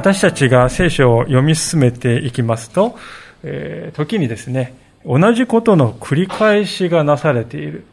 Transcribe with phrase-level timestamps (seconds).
[0.00, 2.96] 私たちが聖書を読み進めていきますと、
[3.42, 4.72] えー、時にですね、
[5.04, 7.84] 同じことの繰り返しがなされている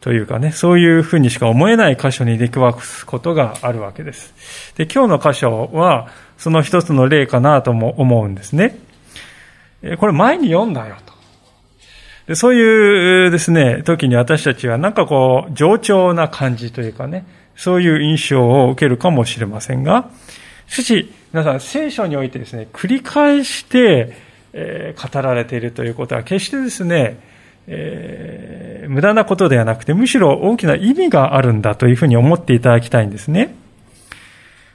[0.00, 4.32] というかね、そういうふうにしか思えない箇所に出くわすことがあるわけです。
[4.78, 8.78] で、今日の箇所は、その一つの例かなとも思うんですね。
[9.98, 11.12] これ前に読んだよと。
[12.26, 20.08] でそういうですね、時に私たちはなんかこう、冗長な感じというかね、そういう印象を受けるかもしれませんが、
[20.74, 24.12] しかし、皆さん、聖書においてですね、繰り返して、
[24.52, 27.20] えー、語られているということは、決してですね、
[27.68, 33.54] えー、無駄なことではなくて、むしろ大きな意味があるんだというふうに思っていただきたいんですね。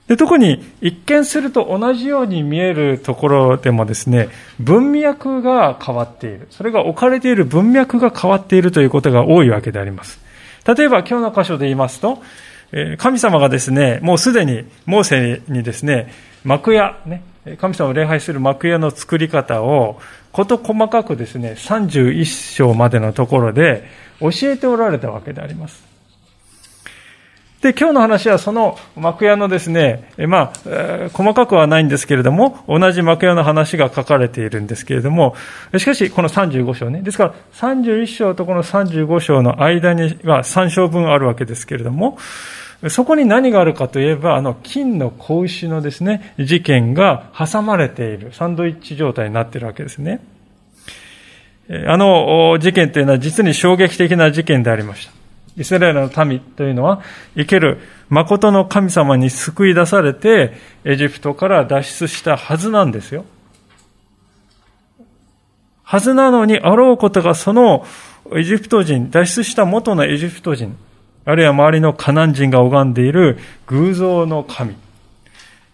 [0.08, 6.48] で特に一見すると同じように見えるところでもですね、文脈が変わっている。
[6.50, 10.20] それが置かれている文脈が変わっているということが多いわけであります。
[10.66, 12.24] 例えば今日の箇所で言いますと、
[12.98, 17.24] 神様がですね、もうすでにモーセにですね、幕屋、ね、
[17.58, 20.00] 神様を礼拝する幕屋の作り方を、
[20.32, 23.84] こと細かくですね、31章までのところで
[24.20, 25.89] 教えておられたわけであります。
[27.62, 35.36] で、今日の話はその幕屋のですね、まあ、細かくはないんですけれども、同じ幕屋の話が書かれているんですけれども、
[35.78, 42.18] しかし、この35章ね、ですから31章とこの35章の間には3章分あるわけですけれども、
[42.88, 50.22] そこに何があるかといえば、あの、金の子牛のですね、事件が挟まれている、サンドイッチ状態になっているわけですね。
[51.86, 55.19] あの事件というのは実に衝撃的な事件でありました。
[55.60, 57.02] イスラエルの民というのは、
[57.36, 60.54] 生ける誠の神様に救い出されて、
[60.86, 63.26] エジプトから脱出したはずなんですよ。
[65.84, 67.86] はずなのにあろうことがその
[68.36, 70.78] エジプト人、脱出した元のエジプト人、
[71.26, 73.38] あるいは周りのカナン人が拝んでいる
[73.68, 74.76] 偶像の神、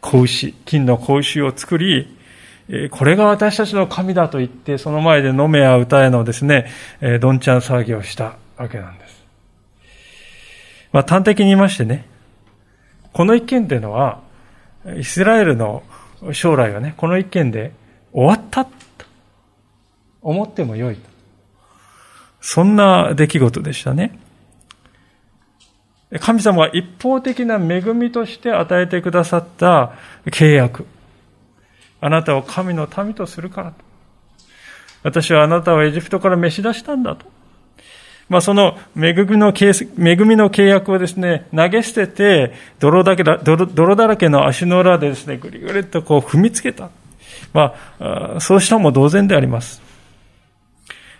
[0.02, 2.18] 子牛、金の子牛を作り、
[2.90, 6.72] これが私たちの神だと言って、その前で飲めや歌えのですね、
[7.22, 9.05] どんちゃん騒ぎをしたわけなんです。
[10.96, 12.08] まあ端的に言いましてね、
[13.12, 14.22] この一件というのは、
[14.98, 15.84] イスラエルの
[16.32, 17.74] 将来はね、この一件で
[18.14, 18.72] 終わったと
[20.22, 21.02] 思ってもよいと。
[22.40, 24.18] そんな出来事でしたね。
[26.22, 29.96] 神様が一方的な恵みとして与えてくださった
[30.28, 30.86] 契約。
[32.00, 33.84] あなたを神の民とするからと。
[35.04, 37.35] 私はあなたをエジプトから召し出したんだと。
[38.28, 46.90] まあ、その恵みの恵みの契約をですね、投げ捨てて、泥だけだ泥泥だらけの足の裏でですね、ぐりぐりとこう踏みつけた。
[47.54, 49.82] まあ、そうしたも同然であります。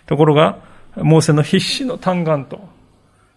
[0.06, 0.58] ところが、
[0.96, 2.60] モーセの必死の嘆願と、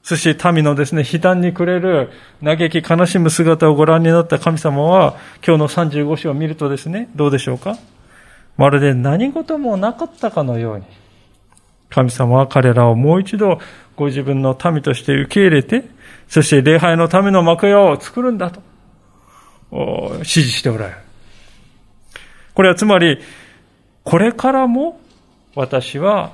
[0.01, 2.09] そして民のですね、悲嘆に暮れる
[2.43, 7.77] 嘆き悲しむ姿をご覧になった神様は、今日の35章を見るとですね、どうでしょうか
[8.57, 10.85] まるで何事もなかったかのように、
[11.89, 13.59] 神様は彼らをもう一度
[13.95, 15.83] ご自分の民として受け入れて、
[16.27, 18.61] そして礼拝のための幕屋を作るんだと、
[19.71, 20.97] 指示しておられる。
[22.53, 23.19] これはつまり、
[24.03, 24.99] これからも
[25.55, 26.33] 私は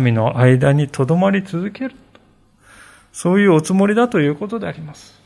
[0.00, 1.94] 民の間に留まり続ける。
[3.12, 5.18] そういうおつもりだということであります。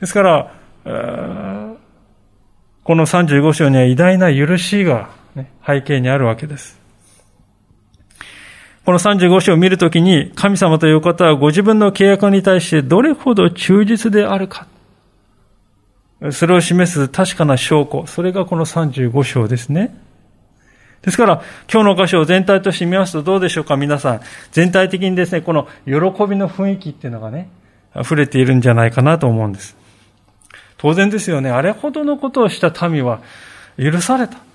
[0.00, 0.52] ですから、
[2.84, 6.77] この35章には偉大な許しが、ね、背景にあるわけです。
[8.88, 14.66] この35章を見るときに、神様という方はご自分の契約に対してどれほど忠実であるか。
[16.30, 18.06] それを示す確かな証拠。
[18.06, 19.94] それがこの35章ですね。
[21.02, 24.20] ですから、今日の箇所を全体として見ますとどうでしょうか、皆さん。
[24.52, 25.92] 全体的にですね、この喜
[26.26, 27.50] びの雰囲気っていうのがね、
[27.94, 29.76] 溢れているんじゃないかなと思うんです。
[30.78, 33.20] 当然ですよね、あれほどのことをした民は
[33.76, 34.47] 許された。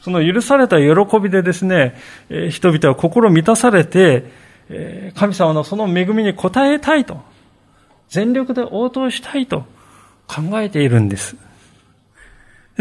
[0.00, 1.96] その許された喜びでですね、
[2.50, 4.24] 人々は心満たされて、
[5.14, 7.20] 神様のその恵みに応えたいと、
[8.08, 9.64] 全力で応答したいと
[10.26, 11.36] 考えているんです。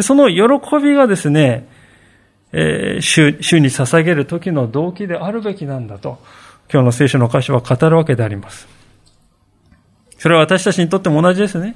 [0.02, 0.44] その喜
[0.82, 1.68] びがですね、
[2.52, 6.20] 主主に捧げる時の動機であるべきなんだと、
[6.72, 8.68] 今日の聖書の箇所は語るわけであります。
[10.18, 11.76] それは私たちにとっても同じですね。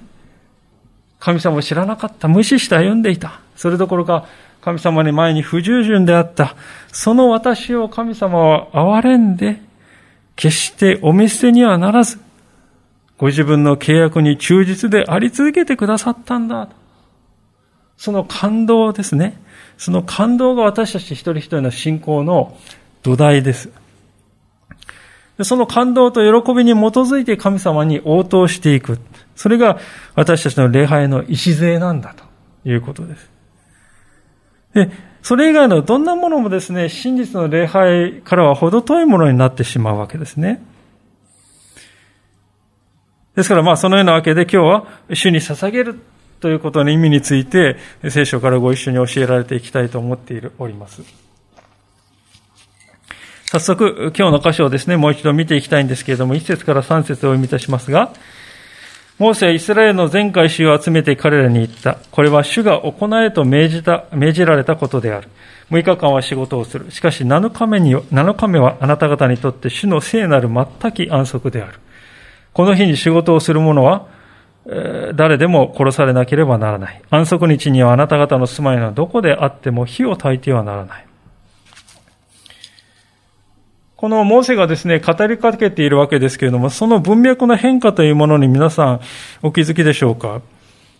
[1.19, 3.41] 神様を知らなかった、無視して歩んでいた。
[3.55, 4.25] それどころか、
[4.61, 6.55] 神様に前に不従順であった。
[6.91, 9.59] その私を神様は憐れんで、
[10.35, 12.19] 決してお見捨てにはならず、
[13.17, 16.69] ご自分の契約に忠実であり続けてくださったんだ。
[17.97, 19.39] その感動ですね。
[19.77, 22.57] その感動が私たち一人一人の信仰の
[23.03, 23.69] 土台です。
[25.43, 28.99] その感動と喜びに基づいて神様に応答していく。
[29.35, 29.79] それが
[30.13, 32.23] 私たちの礼拝の礎なんだと
[32.69, 33.30] いうことです。
[34.73, 34.89] で、
[35.21, 40.63] それ以外のどんなものもですね、真実の礼拝からは程遠いものになってしまうわけですね。
[43.35, 45.99] ですからまあそのようなわけで今日は主に捧げる
[46.41, 47.77] ということの意味について
[48.09, 51.01] 聖書からご一緒に教えられていきたいと思っているおります。
[53.51, 58.13] 早速、今日の箇所をですね、もう一度見ていきたいんですけれども、一節から三節を読みいたしますが、
[59.21, 61.99] モーセはイスラエルの全会衆を集めて彼らに言った。
[62.09, 65.27] これは主が行えと命じた、命じられたことである。
[65.69, 66.89] 6日間は仕事をする。
[66.89, 71.73] しかし7日目に、7日目はあなた方にとって主の聖なる全き安息である。
[72.53, 74.07] この日に仕事をする者は、
[75.13, 76.99] 誰でも殺されなければならない。
[77.11, 81.05] 安息日にはあなた方の住まいのどこであっても火を焚いてはならない。
[84.01, 89.01] このモーセがですね、語りかけているわけですけれども、その文脈の変化というものに皆さん
[89.43, 90.41] お気づきでしょうか？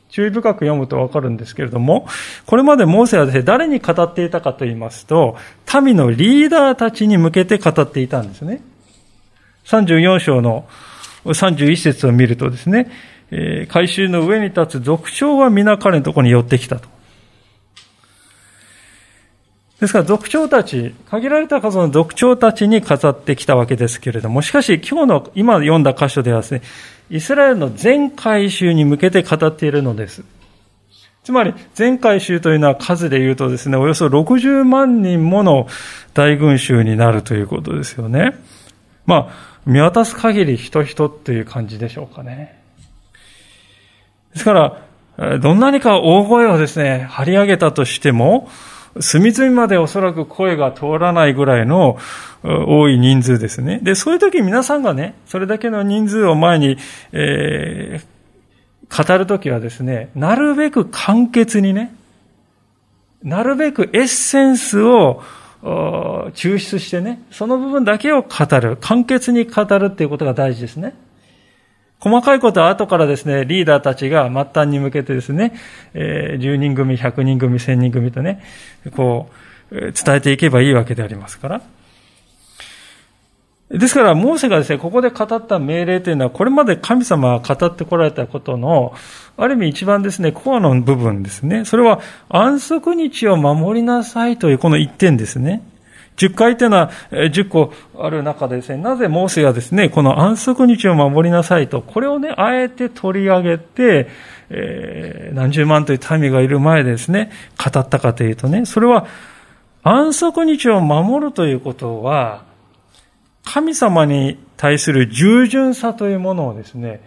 [0.09, 2.05] 注意深く読むとわかるんですけれども、
[2.45, 5.35] これまでモーセはですね、誰に語っていたかと言いますと、
[5.83, 8.61] 民のリーダーたちに向けて語っていたんですね。
[9.65, 10.67] 34章の
[11.25, 12.91] 31節を見るとですね、
[13.31, 16.87] えー、回収の上に立つ族長は皆彼のところに寄ってきたと。
[19.81, 26.61] ですから族長たち、限られた数の族長たちに飾ってきたわけですけれども、しかし今日の今読んだ箇所ではですね、
[27.09, 30.23] イスラエルの全回収に向けて語っているのです。
[31.23, 35.67] つまり、全回収というのは数で言うとですね、およそ60万人もの
[36.13, 38.35] 大群衆になるということですよね。
[39.07, 42.61] まあ、見渡す限り人人っていう感じでしょうかね。
[44.33, 44.53] ですか
[45.17, 48.47] ら、どんなにか大声をですね、張り上げたとしても、
[48.99, 51.97] 隅々までおそらく声が通らないぐらいの
[52.43, 53.79] 多い人数ですね。
[53.81, 56.77] で、そういう時皆さんがね、それだけの人数を前に、
[57.11, 61.95] えー、語るときはですね、なるべく簡潔にね、
[63.23, 65.21] なるべくエッセンスを
[65.61, 70.95] 抽出してね、その部分だけを語る、簡潔に語るっていうことが大事ですね。
[72.01, 75.53] 細かいことは後からですね、リーダーたちが末端に向けてですね、
[75.93, 78.43] え10人組、100人組、1000人組とね、
[78.95, 79.29] こ
[79.71, 81.61] う、伝えていけばいいわけでありますから。
[83.69, 88.93] ですから、モーセがですね、ここで語った命令というのは、これまで神様が語ってこられたことの、
[89.37, 91.65] ある意味一番ですね、コアの部分ですね。
[91.65, 95.61] それは、安息日を守りなさいというこの一点ですね。
[96.17, 104.07] 10回というのは10個ある中でですね、なぜモーセがですね、この安息日を守りなさいと、これをね、あえて取り上げて、
[104.49, 109.07] えー、何十万という民がいる前でですね、語ったかというとね、それは
[109.83, 112.43] 安息日を守るということは、
[113.43, 117.01] 神様に対する従順さというものをですね、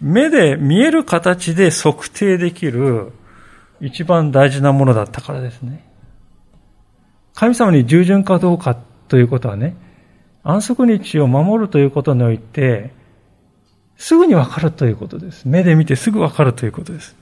[0.00, 3.12] 目で見える形で測定できる
[3.80, 5.85] 一番大事なものだったからですね。
[7.36, 8.76] 神様に従順かどうか
[9.08, 9.76] ということはね、
[10.42, 12.90] 安息日を守るということにおいて、
[13.98, 15.46] すぐにわかるということです。
[15.46, 17.14] 目で見てすぐわかるということです。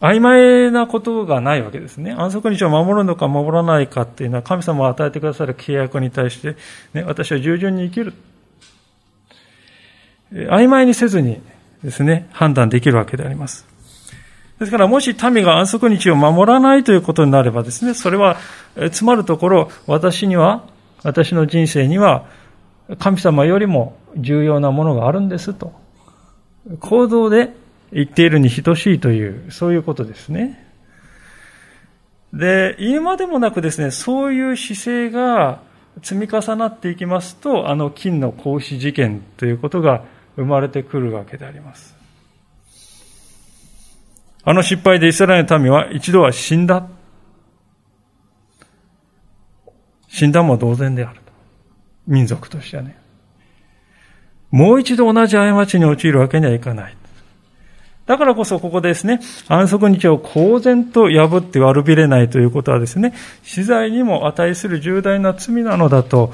[0.00, 2.12] 曖昧なことがないわけですね。
[2.12, 6.56] 安息日を守るのか守らないかっていうのは神様が与えてくださる契約に対して、
[6.94, 8.14] ね、私は従順に生きる。
[10.32, 11.42] 曖昧にせずに
[11.84, 13.75] ですね、判断できるわけであります。
[14.58, 18.38] ですから、もし民が安息日を守らないということになればですね、それは、
[18.90, 20.64] つまるところ、私には、
[21.02, 22.24] 私の人生には、
[22.98, 25.72] 神様よりも重要なものがあるんですと。
[26.80, 27.52] 行動で
[27.92, 30.64] 言っているに等しいという、そういうことですね。
[32.32, 35.60] で、言うまでもなくですね、そういう姿勢が
[36.02, 40.04] 積み重なっていきますと、あの金の格子事件ということが
[40.36, 41.95] 生まれてくるわけであります。
[44.48, 46.86] あの失敗でイスラエルの民は一度は死んだ。
[50.06, 51.20] 死んだも同然である。
[52.06, 52.96] 民族としてはね。
[54.52, 56.96] もう一度同じ過ちに陥るわけにはいかない。
[58.06, 66.32] だからこそここですね、安息日を公然と破って悪びれないということはですね、死罪にも値する重大な罪なのだと、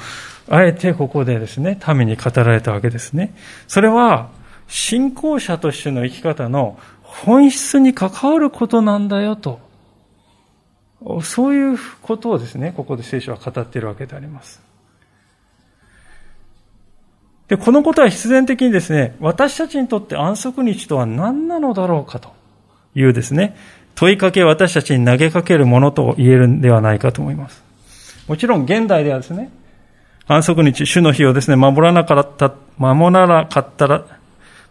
[0.50, 3.34] あえてここでですね、民に語られたわけですね。
[3.68, 4.28] それは、
[4.68, 6.78] 信仰者としての生き方の
[7.12, 9.60] 本質に関わることなんだよと
[11.22, 14.62] そういうことをですね、ここで聖書は語っているわけであります。
[17.48, 22.32] で、このことは必然的にですね、私たちにとって安息日とは何なのだろうかと
[22.94, 23.56] いうですね、
[23.94, 27.62] 問いかけ私たちに投げかけるものと言えるんではないかと思います。
[28.28, 29.50] もちろん現代ではですね、
[30.28, 34.04] 安息日、主の日をですね、守らなかった、守らなかったら、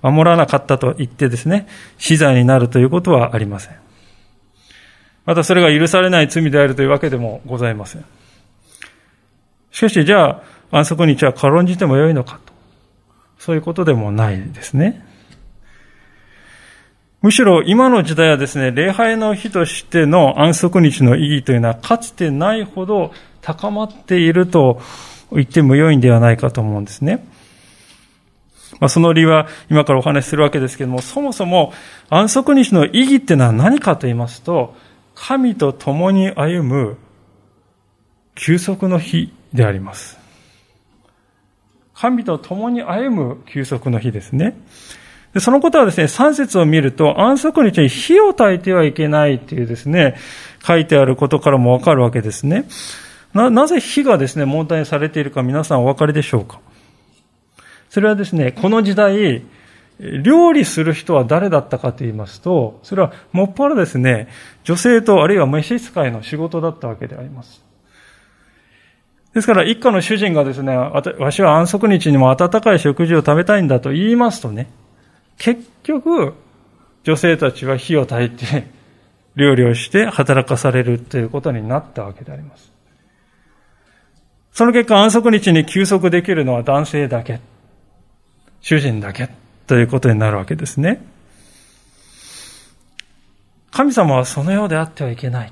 [0.02, 1.68] 守らなかったと言ってですね、
[1.98, 3.76] 死罪になるということはありません。
[5.26, 8.06] またそれが許されない罪であるというわけでもございません。
[9.72, 10.42] しかし、じゃ
[10.72, 12.54] あ、安息日は軽んじてもよいのかと。
[13.38, 15.06] そういうことでもないですね。
[17.22, 24.82] むしろ今の時代はですね、礼拝の日としての安息日の意義というのはかつてないほど高まっていると
[25.32, 27.24] 言っても良いんではないかと思うんですね。
[28.80, 31.74] まあ、その理由は今からお話しするわけですけれども、そもそも
[32.10, 34.76] 安息日の意義っていうのは何かと言いますと、
[35.14, 36.98] 神と共に歩む
[38.36, 40.18] 休息の日であります。
[41.94, 44.58] 神と共に歩む休息の日ですね。
[45.34, 50.16] でそのことはですね、3節を見ると、安息日に火を焚いてはいけないっていうですね、
[50.66, 52.66] 書いてあることからもわかるわけですね。
[53.34, 56.60] な、なぜ火がですね、問題にされているか皆さんお分かりでしょうか？
[57.92, 59.44] それはですね、この時代、
[60.24, 64.30] 料理する人は誰だったかと言いますと、それはもっぱらですね、
[64.64, 67.62] 女性とあるいは召使いの仕事だったわけであります。
[69.34, 74.70] ですから、一家の主人がですね、わしは安息日にも温かい食事を食べたいんだと言いますとね、
[75.38, 76.34] 結局、
[77.04, 78.68] 女性たちは火を焚いて、
[79.36, 82.72] 料理をして働かされるということになったわけであります。
[84.54, 87.42] その結果、安息日に休息できるのは男性だけ、
[88.62, 89.30] 主人だけ
[89.68, 91.04] ということになるわけですね。
[93.72, 95.52] 神様はそのようであってはいけない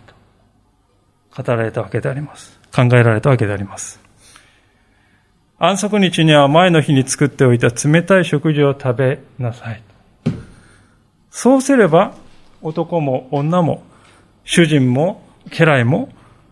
[1.33, 2.59] と語られたわけであります。
[2.73, 3.99] 考えられたわけであります。
[5.57, 9.81] 安息日には前の日に作っておいた冷たい食事を食べなさい。
[11.31, 12.13] そうすれば、
[12.61, 13.83] 男も女も、
[14.43, 16.09] 主人も家来も、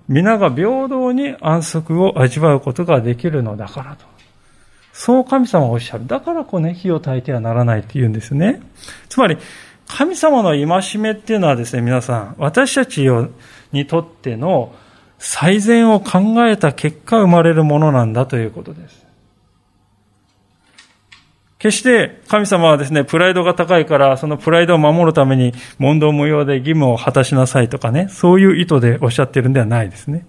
[0.07, 4.16] 皆が平等に安息を味わうことができるのだからと。
[4.97, 6.07] そう神様はおっしゃる。
[6.07, 8.59] だからこうね、火を焚いてはならないって言うんですね。
[9.09, 9.37] つまり、
[9.87, 13.07] 神様の戒めっていうのはですね、皆さん、私たち
[13.71, 14.73] にとっての
[15.19, 19.05] 最善を考えた結果生まれるものなんだということです。
[21.59, 30.25] 決して神様はですね、プライドが高いから、そのプライドを守るために問答無用で義務を果たしなさいとかね、そういう意図でおっしゃってるんではないですね。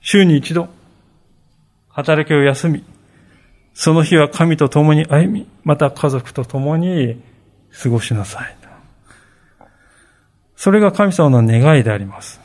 [0.00, 0.68] 週に一度、
[1.90, 2.82] 働きを休み、
[3.78, 7.20] その日は神と共に歩み、また家族と共に
[7.82, 8.56] 過ごしなさい。
[10.56, 12.40] それが神様の願いであります。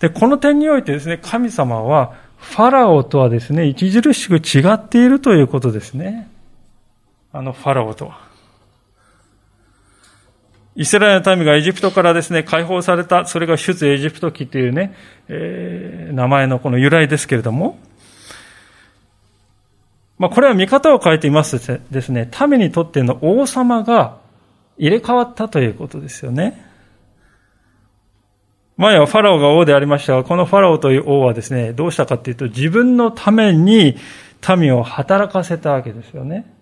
[0.00, 6.28] で、この点においてですね、神様は、ファラオとはですね、著しく違っているということですね。
[7.32, 8.18] あのファラオとは。
[10.74, 14.96] イスラエルの民がエジプトからですね、解放された、それが出エジプト記というね、
[15.28, 17.78] えー、名前のこの由来ですけれども、
[20.22, 24.18] まあこれは見方を変えていますですね、民にとっての王様が
[24.78, 26.64] 入れ替わったということですよね。
[28.76, 33.96] 前はファラオが王でありましたが、このファラオという王はですね、どうしたかっていうと、自分のために
[34.56, 36.54] 民を働かせたわけですよね。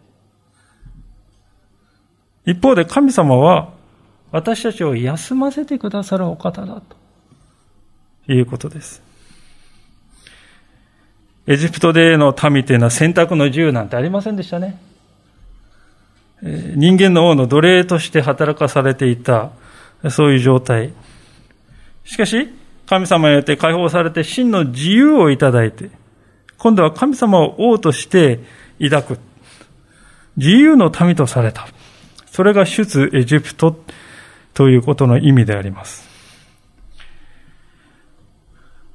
[2.47, 3.75] 一方で神様は、
[4.33, 6.81] 私たちを休ませてくださるお方だ
[8.27, 9.10] ということです。
[11.47, 14.81] エジプトでの民というのは選択の自由なんてありませんでしたね。
[16.43, 19.51] 人間の王の奴隷として働かされていた、
[20.11, 20.93] そういう状態。
[22.05, 22.49] しかし、
[22.87, 25.91] 神様によって解放されて真の自由をいただいて、
[26.59, 28.41] 今度は神様を王として
[28.81, 29.19] 抱く。
[30.37, 31.69] 自由の民とされた。
[32.27, 33.77] それが出エジプト
[34.55, 36.10] ということの意味であります。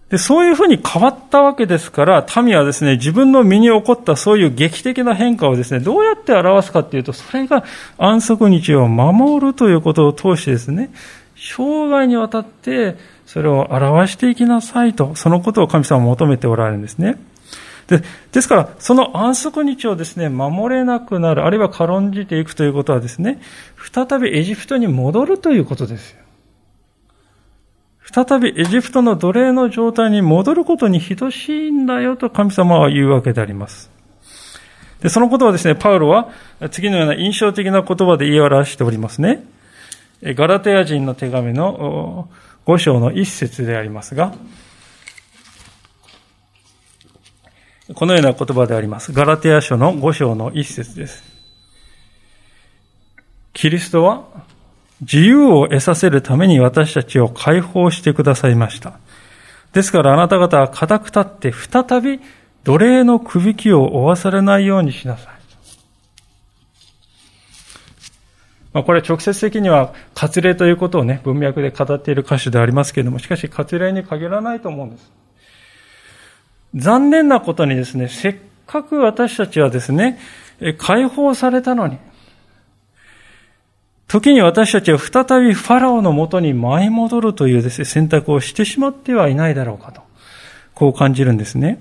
[0.10, 7.64] でそういうふうに変わったわけですから、民はですね、自分の身に起こったそういう劇的な変化をですね、どうやって表すかっていうと、それが
[7.98, 10.92] 安息日を守るということを通してですね、
[11.36, 17.18] 生涯にわたってそれを表していきなさいと、そのことを神様は求めておられるんですね。
[17.88, 23.40] でですから、その安息日をですね、守れなくなる、あるいは軽んじていくということはですね、
[23.94, 26.25] 再びエジプトに戻るということですよ。
[28.14, 33.90] 再びエジプトの奴隷の状態に戻ることに等しいんだよと神様は言うわけであります。
[35.02, 36.30] で、そのことはですね、パウロは
[36.72, 39.44] 次のような印象的な言葉で言い表しておりますね。
[40.24, 42.30] ガラテヤ人の手紙の
[42.66, 44.34] 5章の一節でありますが、
[47.94, 49.12] このような言葉であります。
[49.12, 51.24] ガラテヤ書の5章の一節です。
[53.54, 54.45] キリストは
[55.02, 59.00] 自由を得させるために私たちを解放してくださいました。
[59.74, 62.22] ですからあなた方は固く立って再び
[62.64, 65.36] 奴隷のくびきを負わされないようにしなさい。
[68.76, 75.12] まあ、これ直接的には割礼ということをね、文脈で語っている歌詞でありますけれども、しかし割礼に限らないと思うんです。
[76.76, 78.36] 残念なことにですね、せっ
[78.68, 80.20] かく私たちはですね、
[80.78, 81.98] 解放されたのに、
[84.08, 90.02] 時に私たちは再びファラオのもとに舞い戻るというですね、選択をしてしまってはいないだろうかと、
[90.74, 91.80] こう感じるんですね。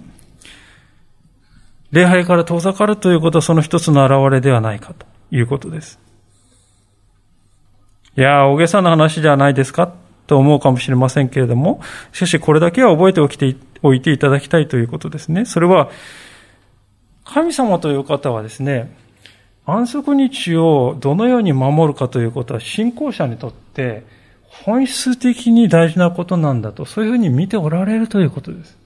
[1.93, 6.01] 礼拝から遠ざかるということはその一つの表れではないかということです。
[8.17, 9.93] いや、大げさな話じゃないですか
[10.27, 11.81] と思うかもしれませんけれども、
[12.13, 15.45] しかしこれだけは覚えておきておいていただきたいということですね。
[15.45, 15.91] それは、
[17.25, 18.93] 神様という方はですね、
[19.67, 24.05] 安息日をどのように守るかということは信仰者にとって
[24.63, 28.79] 本質的に大事なことなんだと、そういうふうに見ておられるということです。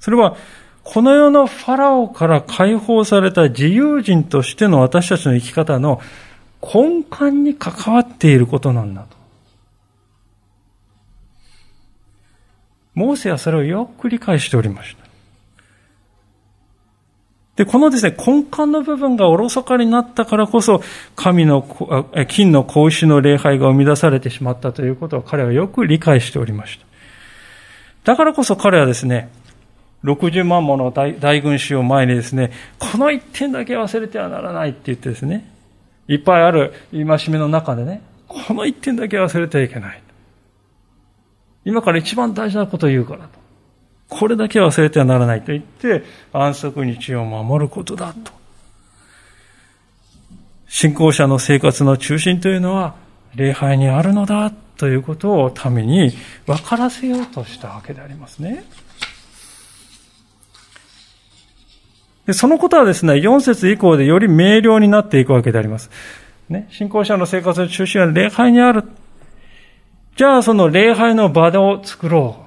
[0.00, 0.36] それは、
[0.82, 6.00] この世のファラオから解放された自由人としての私たちの生き方の
[6.60, 9.16] 根幹に関わっていることなんだと。
[12.94, 15.01] モーセはそれをよく理解しておりました。
[17.56, 20.82] で、このですね、根幹の部分がおろそかになったからこそ、
[21.16, 21.62] 神の、
[22.28, 26.86] 金の格子の礼拝が生み出されてしまったということを彼はよく理解しておりました。
[28.04, 29.30] だからこそ彼はですね、
[30.04, 35.48] 60万もの大群衆を前にですね、この一点だけ忘れてはならないって言ってですね、
[36.08, 40.02] いっぱいある戒めの中でね、この一点だけ忘れてはいけない。
[41.64, 43.41] 今から一番大事なことを言うからと。
[44.12, 48.32] これだけ忘れてはならないと言って、安息日を守ることだと。
[50.68, 52.94] 信仰者の生活の中心というのは、
[53.34, 56.12] 礼拝にあるのだということを民に
[56.46, 58.64] 分からせようとしたわけでありますね。
[62.26, 65.90] でそのことはですね、4節以降でより明瞭になっていくわけであります。
[66.48, 68.84] ね、信仰者の生活の中心は礼拝にある。
[70.16, 72.41] じゃあその礼拝の場を作ろう。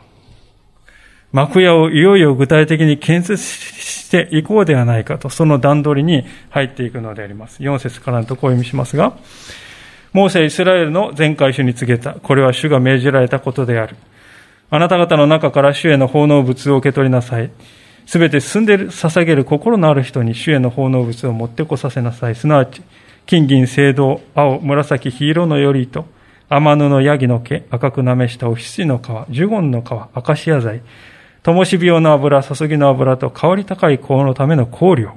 [1.35, 7.61] 幕屋をいよいよ具体的に建設していこうではないかと、その段取りに入っていくのであります。
[7.61, 9.17] 4節からのとこを読みしますが、
[10.13, 12.13] モーセイスラエルの全会主に告げた。
[12.13, 13.97] これは主が命じられたことである。
[14.69, 17.51] あなた方の中から主への奉納物を受け取りなさい。
[18.05, 22.35] すべて進んで捧げる心のある人に主への奉納物を持ってこさせなさい。
[22.35, 22.81] すなわち、
[23.25, 26.05] 金銀青銅、青、紫、黄色のよりと、
[26.47, 29.01] 天布のヤギの毛、赤くなめしたお羊の皮、
[29.33, 30.79] ジュゴンの皮、アカシア材、
[31.45, 35.15] 灯火用の油、注ぎの油と香り高い香のための香料。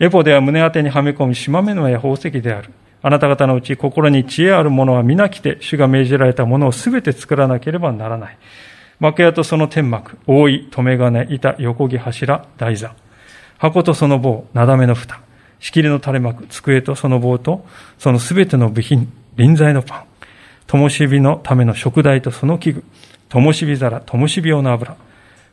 [0.00, 2.70] エポでは胸当てにはめ込み、島目のや宝石である。
[3.02, 8.38] あなた方のうち心に知恵ある者は皆来て、主が命じられたものをすべて作らなければならない。
[8.98, 12.94] 幕屋とその天幕、覆い、留め金、板、横木柱、台座。
[13.58, 15.20] 箱とその棒、なだめの蓋。
[15.60, 17.66] 仕切りの垂れ幕、机とその棒と、
[17.98, 20.04] そのすべての部品、臨在のパン。
[20.66, 22.84] 灯火のための食台とその器具。
[23.28, 24.96] 灯火皿、灯火用の油。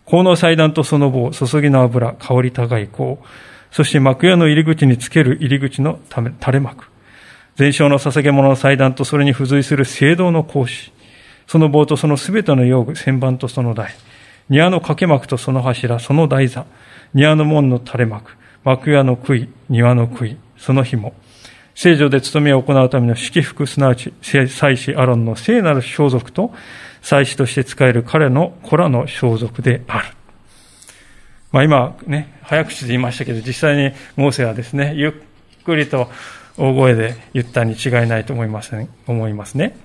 [0.09, 3.17] 香の祭壇とその棒、注ぎの油、香り高い香。
[3.71, 6.85] そして幕屋の入り口につける入り口の垂れ幕。
[7.55, 10.91] 全焼の捧げ物の祭壇とそれに付随する聖堂の格子。
[11.47, 13.93] その棒とそのすべての用具、旋盤とその台、
[14.49, 16.65] 庭の掛け幕とその柱、その台座、
[17.13, 18.31] 庭の門の垂れ幕、
[18.63, 21.13] 幕屋の杭、庭の杭、その紐、
[21.75, 26.53] 聖女で務めを行うための式服、すなわち、祭司アロンの聖なる装束と、
[27.05, 30.07] 祭司として使える彼の子らの装束である。
[31.51, 36.09] まあ今ね、早口で言いましたけど、実際にモーセはですね、ゆっくりと
[36.57, 39.77] 大声で言ったに違いないと思います、ね、思いますね。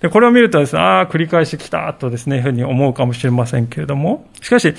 [0.00, 4.74] で、これを見るとですね、ああ、繰り返し来たとですね、ふうに思うかもしれませんけれども、しかし、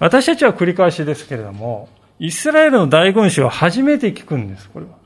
[0.00, 5.01] 私たちは繰り返しですけれども、イスラエルの大群衆は初めて聞くんです、これは。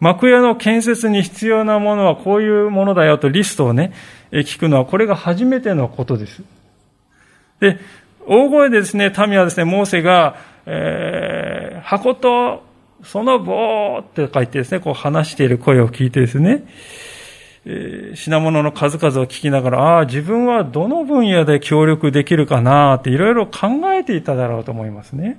[0.00, 3.92] 幕屋の建設に必要なものはこういうものだよとリストをね、
[4.32, 6.42] 聞くのはこれが初めてのことです。
[7.60, 7.78] で、
[8.26, 12.64] 大声でですね、民はですね、モーセが、えー、箱と
[13.02, 16.64] その棒って書いてですね、こう話している声を聞いてですね、
[17.66, 25.38] えー、品物の数々を聞きながら、ああ、自分はどの分野で協力できるかなっていろいろ考えていただろうと思いますね。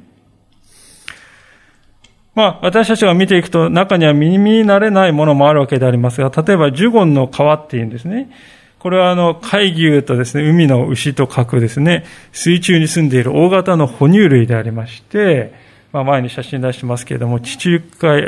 [2.35, 8.29] まあ、私たちが見ていくと、中には耳に慣れないものもあるわけでありますが、例えば、ジュゴンの川っていうんですね。
[8.77, 15.53] これはあの、海牛とですね、海の牛と書くですね、水中に住んでいる大型の哺乳類でありまして、
[15.93, 18.21] まあ、前に写真出してますけれども、地中海、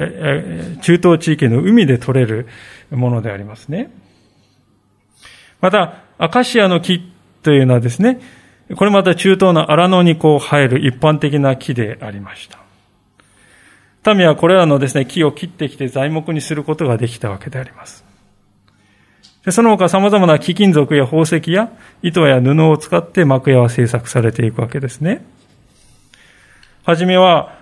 [0.82, 2.48] 中東地域の海で取れる
[2.90, 3.92] ものでありますね。
[5.60, 7.02] また、アカシアの木
[7.44, 8.20] というのはですね、
[8.76, 12.67] これまた中東の荒野にこう生える一般的な木でありました。
[14.16, 18.06] 民はこれらのですね、木を切ってきて材木にすることができたわけであります。
[19.50, 21.70] その他様々な貴金属や宝石や
[22.02, 25.26] 糸や布を使って幕屋は製作されていくわけですね。
[26.84, 27.54] はじめは、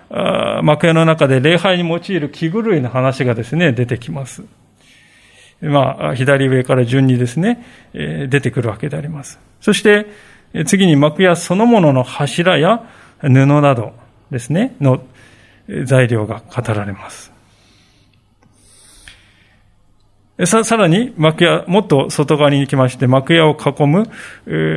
[0.62, 4.44] 幕屋の中で礼拝に用いる器具類の話がですね、出てきます。
[5.60, 9.40] まあ、左上から順にですね、出てくるわけであります。
[9.60, 10.06] そして、
[10.64, 12.84] 次に幕屋そのものの柱や
[13.20, 13.94] 布など
[14.30, 15.02] ですね、の
[15.84, 17.32] 材料が語られます。
[20.44, 24.10] さ、さらに、幕屋、もっと外側に行きまして、幕屋を囲む、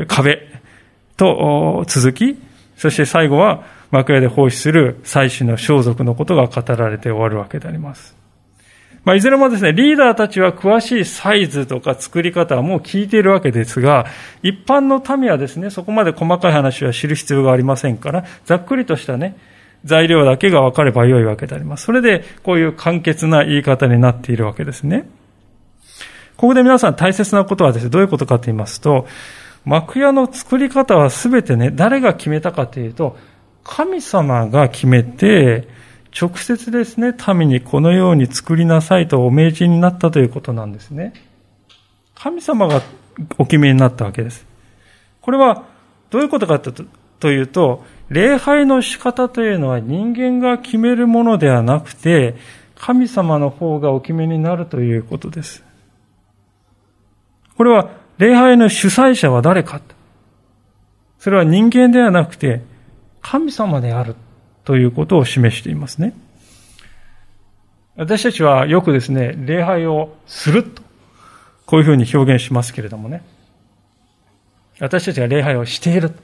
[0.07, 0.47] 壁
[1.17, 2.37] と続き、
[2.77, 8.15] そして最後は、幕屋で奉仕する祭祀の装束のことが語られて終わるわけであります。
[9.03, 14.05] まあ、いずれもですね、リーダーたちは詳しいサイズとか作り方はもう聞いているわけですが、
[14.43, 19.37] 一般の民はですね、そこまで細かい話は知る必要がありませんから、ざっくりとしたね、
[19.85, 21.85] 材料だけが分かればよいわけであります。
[21.85, 25.09] それで、こういう簡潔な言い方になっているわけですね。
[26.37, 29.07] ここで皆さん大切なことはですね、どういうことかと言いますと、
[29.65, 33.17] 幕屋の作り方はすべてね、誰が決めたかというと、
[33.63, 35.67] 神様が決めて、
[36.19, 41.13] 直接ですね、民にこのように作りなさいとお命じになったということなんですね。
[42.15, 42.81] 神様が
[43.37, 44.45] お決めになったわけです。
[45.21, 45.65] これは
[46.09, 52.35] どういうことかというと、礼拝の仕方というのは人間が決めるものではなくて、
[52.75, 55.63] 神様の方がお決めになるということです。
[57.55, 59.81] これは礼拝の主催者は誰か
[61.19, 62.61] それは人間ではなくて
[63.21, 64.15] 神様である
[64.63, 66.13] ということを示していますね。
[67.97, 70.81] 私たちはよくですね、礼拝をすると、
[71.65, 73.21] こういうふうに表現しますけれどもね。
[74.79, 76.15] 私たちが礼拝をしている。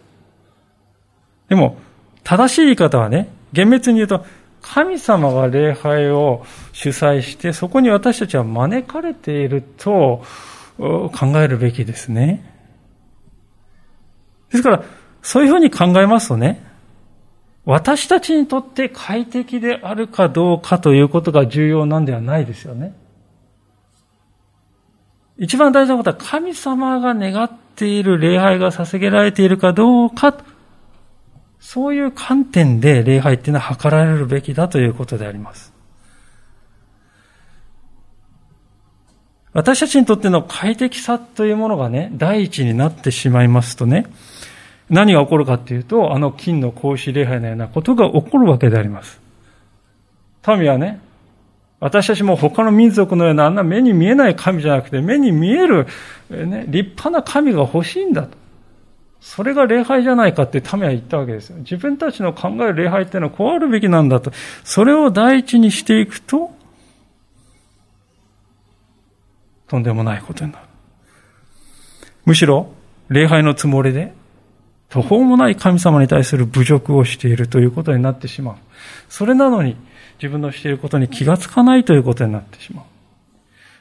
[1.50, 1.78] でも、
[2.24, 4.26] 正しい言い方はね、厳密に言うと、
[4.62, 10.24] 神様が礼拝を主催して、そこに私たちは招かれていると
[10.78, 12.52] 考えるべきですね。
[14.50, 14.84] ですから、
[15.22, 16.64] そういうふうに考えますとね、
[17.66, 22.94] 私たちにとって快適であるかどうかということが重要なんではないですよね。
[25.38, 30.38] 一番大事なことは神様が願っている礼拝が捧げられているかどうか、
[31.66, 35.74] そういう観点で礼拝っていうのは図られるべきだということであります。
[39.52, 44.06] 私たちにとっての快適さというものがね、第一になってしまいますとね、
[44.92, 49.20] 何が起こるかっていうと、あの金の格子礼拝のようなことが起こるわけであります。
[50.48, 51.02] 民はね、
[51.80, 55.88] 私たちも他の民族のようなあんな目に見えない神じゃなくて、目に見える、
[56.30, 58.45] ね、立派な神が欲しいんだと。
[59.26, 61.58] それが礼拝じゃないかって民は言ったわけですよ。
[61.58, 64.32] 自分たちの考える礼拝っていうのはこうあるべきなんだと。
[64.64, 66.52] それを第一にしていくと、
[69.68, 70.66] とんでもないことになる。
[72.26, 72.72] むしろ、
[73.10, 74.14] 礼拝のつもりで、
[74.90, 78.56] 途方もない神様に対する侮辱をしているということになってしまう。
[79.10, 79.76] それなのに、
[80.20, 82.86] 自分のしていることに気がつかないということになってしまう。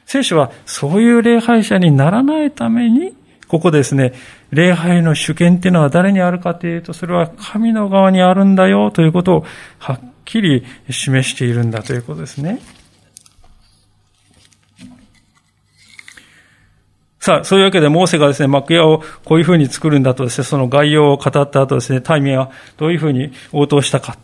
[0.07, 3.13] 聖書はそういう礼拝者にならないために、
[3.47, 4.13] ここですね、
[4.51, 9.45] 礼拝の主権っていうのは誰にあるかというと、それは神の側にあるんだよということを
[9.77, 12.59] はっきり示しているんだということですね。
[17.19, 24.15] さあ、そういうわけで、モーセがですね、幕屋をこういうふうに作るんだとですね、その概要を語った後ですね、タイミンはどういうふうに応答したか。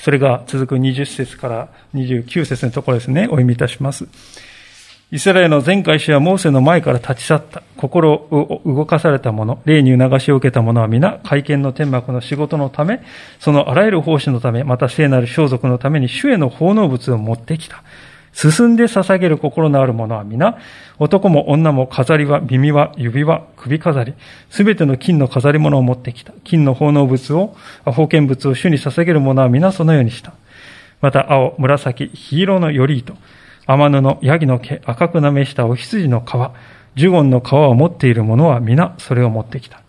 [0.00, 4.06] それが続く20節から29節のところですね、お読みいたします。
[5.14, 7.62] イスラエルの全会士はモーセの前から立ち去った。
[7.76, 13.00] 心を動かされた者、霊に促しを受けた者は皆、会見の天幕の仕事のため、
[13.38, 17.84] そのあらゆる奉仕のため、また聖なる装束のために主への奉納物を持ってきた。
[18.32, 20.58] 進んで捧げる心のある者は皆、
[20.98, 24.14] 男も女も飾りは、耳は、指輪、首飾り、
[24.50, 26.32] すべての金の飾り物を持ってきた。
[26.42, 30.32] 金の奉納物を、封建物を主に捧げる者は皆そのようにした。
[31.00, 33.14] また、青、紫、黄色の頼糸、
[33.66, 39.80] 天布、ヤギの毛、赤くなめしたお羊の皮、ジュゴンの皮を持っている者は皆それを持ってきた。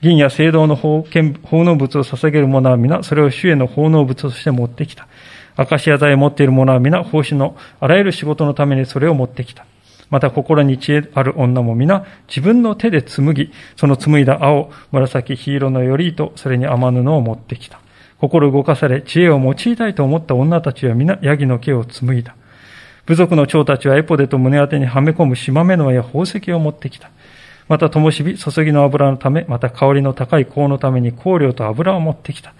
[0.00, 5.08] 銀や青銅の奉、納物を捧げる者は皆それを主への奉納物として持ってきた。
[5.56, 9.66] アカシア材を持っている者は皆、奉仕のあらゆる仕事のためにそれを持ってきた。
[10.08, 17.80] また心に知恵ある女も皆、自分の手で紡ぎ、その紡いだ青、紫、黄色のよりと、それに雨布を持ってきた。
[18.18, 22.36] 心動かされ、知恵を用いたいと思った女たちは皆、ヤギの毛を紡いだ。
[23.06, 27.10] 部族の長たちはエポデと胸当てにはめ込む島目のや宝石を持ってきた。
[27.68, 32.54] また、灯火、注ぎの油のため、また香りの高い香のために香料と油を持ってきた。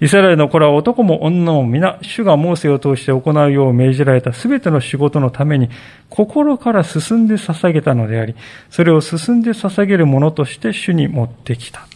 [0.00, 5.70] イスラエルの子らは男も女も皆、主がモーセを通して行うよう命じられたすべての仕事のために、
[6.08, 8.34] 心から進んで捧げたのであり、
[8.70, 11.86] それを進んで捧げるものとして主に持ってきた。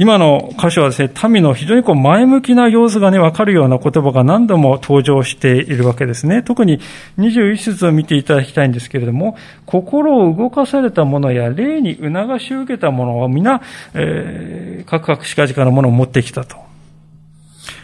[0.00, 6.42] 今の箇所はですね、民の非常にこう前向きな様子がね、わかるような言葉が何度も登場しているわけですね。
[6.42, 6.80] 特に
[7.18, 9.36] 21節を見ていただきたいんですけれども、
[9.66, 13.60] 心を動かされたものや霊に促し受けたものは皆、
[13.92, 16.56] えー、各々しかじかのものを持ってきたと。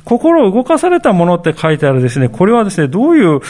[0.07, 3.41] 心を動かされたものって書いてあるですね、これはですね、どういう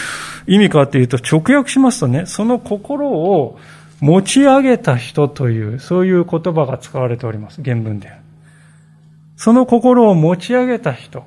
[0.49, 3.61] 意味かというと、直訳しますとね、その心を
[4.01, 8.26] 持ち上げた人という、そういう言葉が使われております、原文で。
[9.37, 11.25] その心を持ち上げた人。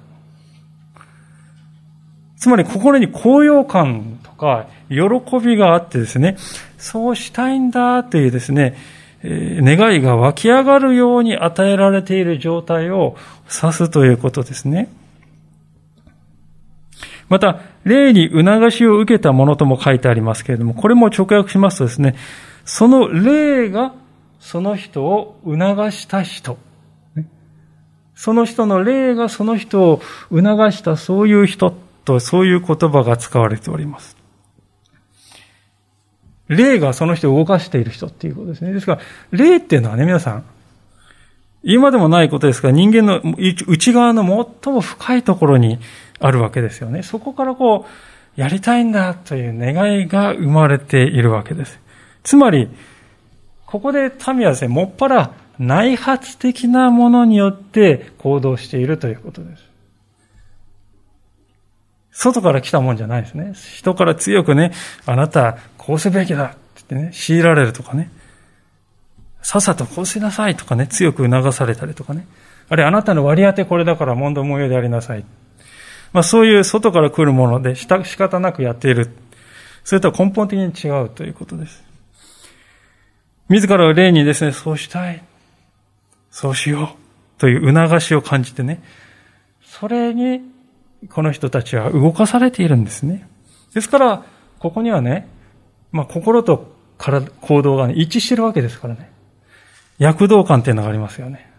[2.38, 4.98] つまり心に高揚感とか喜
[5.45, 6.38] びがあってですね、
[6.78, 8.76] そうしたいんだというですね、
[9.24, 14.89] 願いが湧き上がるように与えられている状態を指すということですね。
[17.28, 22.15] また、霊に促しを受けたものとも書いてありますけれども、これも直訳しますとですね、
[22.65, 23.93] その霊が
[24.39, 26.58] その人を促した人。
[28.20, 30.42] その人の霊がその人を促
[30.74, 34.18] したそういう人とそういう言葉が使われております。
[36.50, 38.74] 霊がその人を動かしている人っていうことですね。
[38.74, 39.02] ですから、
[39.32, 40.44] 霊っていうのはね、皆さん、
[41.64, 43.22] 今でもないことですが、人間の
[43.68, 44.24] 内側の
[44.64, 45.80] 最も深いところに
[46.20, 47.04] あるわけですよね。
[47.04, 47.86] そこからこ
[48.38, 51.80] う、やりたいんだという願いが生まれているわけです。
[52.24, 52.68] つまり、
[53.66, 59.69] ここで民はですね、もっぱら内発的なものによって行動しているということです。
[62.12, 63.54] 外から来たもんじゃないですね。
[63.76, 64.72] 人から強くね、
[65.06, 68.10] あなたこうすべきだって言ってね、強いられるとかね。
[69.41, 72.26] さっさとこうしなさいとかね、強く促されたりとかね。
[72.69, 75.26] あれ、あなたの割り当てこれだから問答模様でありなさい。
[76.13, 79.10] まあそういう外から来るもので仕方なくやっている。
[79.84, 81.84] それとは根本的に違うということです。
[83.50, 85.24] 自らを例にですね、そうしたい。
[86.32, 88.84] そうしようという促しを感じてね、
[89.63, 90.42] それに
[91.10, 93.28] この人たちは動かされているんですね。
[93.74, 94.26] ですから、
[94.60, 95.28] ここにはね、
[95.92, 99.12] まあ心と体、行動が、ね、一致してるわけですからね。
[99.98, 101.50] 躍動感っていうのがありますよね。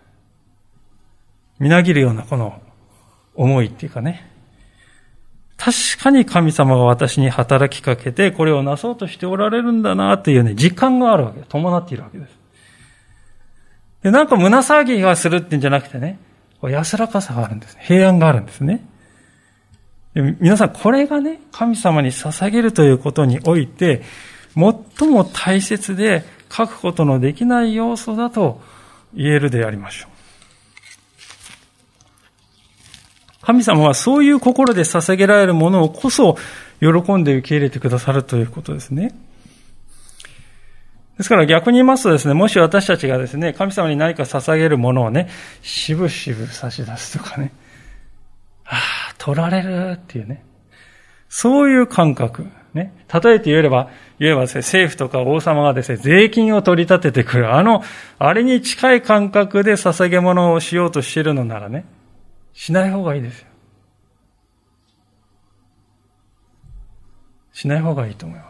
[1.59, 2.61] みなぎるようなこの
[3.35, 4.31] 思いっていうかね。
[5.57, 12.40] 確かに神様が私に働きかけて、これをなそうとしておられるんだなっていうね、実感があるわけ伴っているわけです。
[14.03, 16.19] で、なんか胸騒ぎがするってんじゃなくてね、
[16.63, 17.77] 安らかさがあるんです。
[17.81, 18.87] 平安があるんですね。
[20.15, 24.03] で皆さん、これがね、神様に捧げるということにおいて、
[24.55, 28.61] 最も大切で書くことのできない要素だと
[29.15, 30.11] 言えるでありましょう。
[33.43, 36.37] 神様はそういう心で捧げられるものをこそ
[36.81, 39.15] 喜んで受け入れてくださるということですね。
[41.21, 45.29] ですから逆に言いますとですね、もし私たちがですね、神様に何か捧げるものをね、
[45.61, 47.53] しぶしぶ差し出すとかね、
[48.65, 48.77] あ
[49.11, 50.43] あ、取られるっていうね、
[51.29, 52.47] そういう感覚。
[52.73, 52.95] ね。
[53.13, 57.85] 例えて言えば、言えばですね、政府とか王様がですね、税金を取り立ててくる、あの、
[58.19, 61.85] あれに近い感覚で捧げ物をしようとしているのならね、
[62.55, 63.47] しない方がいいですよ。
[67.53, 68.50] しない方がいいと思いま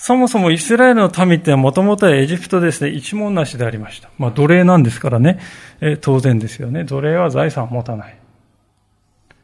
[0.00, 4.08] そもそもイスラエルの民ってもともとはエジプトですね、一文なしでありました。
[4.16, 5.40] まあ奴隷なんですからね、
[5.80, 6.84] え、当然ですよね。
[6.84, 8.16] 奴隷は財産を持たない。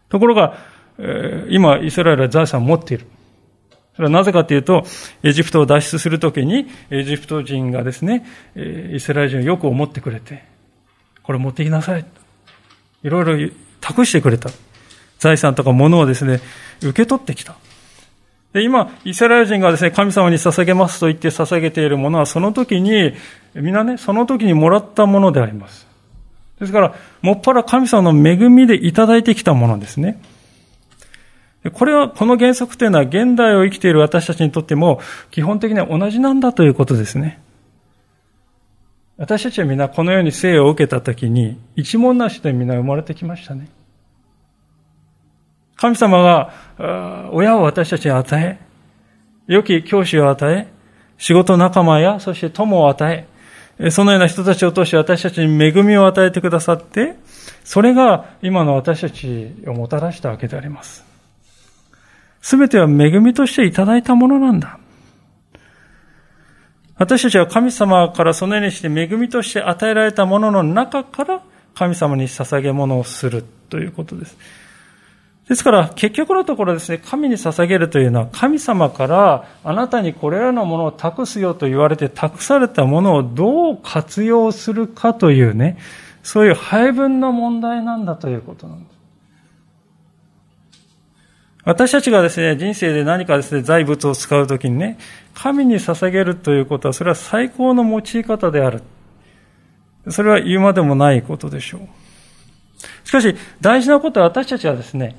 [0.09, 0.57] ところが、
[0.97, 3.07] え、今イスラエルは財産を持っている。
[3.97, 4.85] それはなぜかというと、
[5.25, 10.45] エジプトを脱出するときに、エジプト人がですね、イスラエル人をよく思ってくれて、
[11.25, 12.05] これ持ってきなさい。
[13.03, 14.51] いろいろ託してくれた。
[15.19, 16.39] 財産とか物をですね、
[16.81, 17.57] 受け取ってきた。
[18.55, 23.13] で、今、イスラエル人がですね、神様に捧げますと言って捧げているものは、その時に、
[23.53, 25.89] 皆ね、その時にもらったものであります。
[26.61, 30.23] ですから、もっぱら神様の恵みでいただいてきたものですね。
[31.73, 35.01] これは、この原則というのは、現代を生きている私たちにとっても、
[35.33, 37.41] 基本的には同じなんだということですね。
[39.17, 43.67] 私たちは皆このように生を受けたときに、一文なしで皆生まれてきましたね。
[45.85, 48.59] 神様が、親を私たちに与え、
[49.47, 50.67] 良き教師を与え、
[51.19, 53.29] 仕事仲間や、そして友を与
[53.79, 57.17] え、そのような人たちを通して私たちに恵みを与えてくださって、
[57.65, 61.05] それが今の私たちをもたらしたわけであります。
[62.41, 64.79] すべては恵みとしていただいたものなんだ。
[66.97, 71.43] 私たちは神様からそのようにして恵みとして与えられたものの中から
[71.75, 74.64] 神様に捧げ物をするということです。
[75.49, 85.77] ですから、結局のところですね、神に捧げるというのは、神様からあなたにこれらのものを託すよと言われて託されたものをどう活用するかというね、
[86.23, 88.95] そういう配分の問題なんだということなんです。
[91.65, 94.99] 私たちがですね、人生で何かですね、財物を使うときにね、
[95.35, 98.83] 神に捧げるということは、それは最高の用い方である。
[100.09, 101.81] それは言うまでもないことでしょう。
[103.05, 105.17] しかし、大事なことは私たちはですね、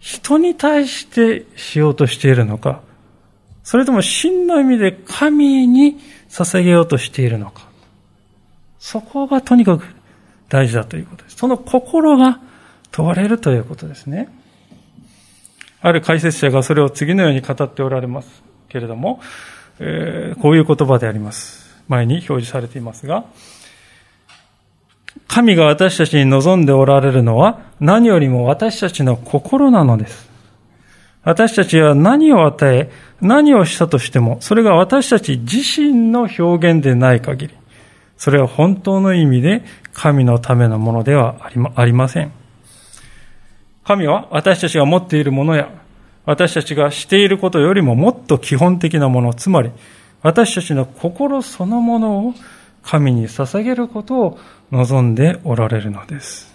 [0.00, 2.80] 人に対してしようとしているのか、
[3.62, 7.68] それとも真の意味で神に捧げようとしているのか。
[8.78, 9.84] そこがとにかく
[10.48, 11.36] 大事だということです。
[11.36, 12.40] その心が
[12.90, 14.28] 問われるということですね。
[15.82, 19.20] ある解説者がそれを次のように語っておられますけれども、
[19.78, 21.70] えー、こういう言葉であります。
[21.88, 23.24] 前に表示されていますが、
[25.26, 30.28] 神が私たちに望んでおられるのは何よりも私たちの心なのです。
[31.22, 37.54] 私たちは何を与え、何をしたとしても、それが私たち自身の表現でない限り、
[38.16, 41.36] それは本当の意味で神のためのものでは
[41.74, 42.32] ありません。
[43.84, 45.70] 神は私たちが持っているものや、
[46.24, 49.70] 私たちがしていることよりももっと基本的なもの、つまり、
[50.22, 52.34] 私たちの心そのものを
[52.82, 54.38] 神に捧げることを
[54.70, 56.50] 望んでおられるのです。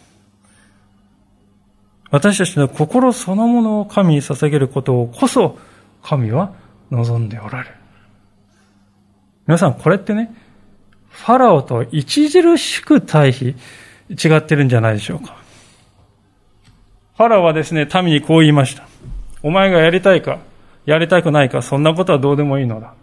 [2.12, 5.58] 私たちの心そのものを神に捧げることをこそ
[6.02, 6.54] 神は
[6.92, 7.76] 望んでおられる。
[9.48, 10.34] 皆さん、これってね、
[11.10, 13.56] ファラオと著しく対比、
[14.10, 15.36] 違ってるんじゃないでしょうか。
[17.18, 18.88] ファラオはですね、民にこう言いました。
[19.44, 20.40] お前がやりたいか、
[20.86, 22.94] やりたくないか、そんなことはどうでもいいのだ。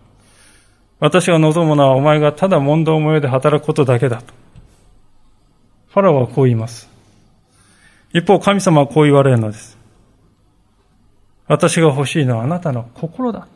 [1.03, 4.33] 私が望むのはお前がただ問答模様で働くことだけだと。
[5.89, 6.89] ファラオはこう言います。
[8.13, 9.77] 一方、神様はこう言われるのです。
[11.49, 13.49] 私が欲しいのはあなたの心だ。